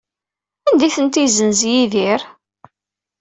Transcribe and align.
Anda 0.67 0.83
ay 0.87 0.93
tent-yessenz 0.95 1.59
Yidir? 1.71 2.21